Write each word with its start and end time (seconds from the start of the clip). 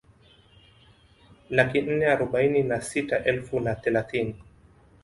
Laki 1.49 1.81
nne 1.81 2.05
arobaini 2.13 2.63
na 2.63 2.81
sita 2.81 3.23
elfu 3.23 3.59
na 3.59 3.75
thelathini 3.75 4.35